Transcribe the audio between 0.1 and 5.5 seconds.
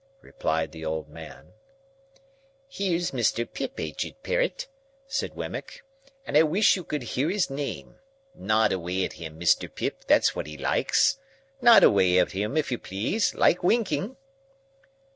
replied the old man. "Here's Mr. Pip, aged parent," said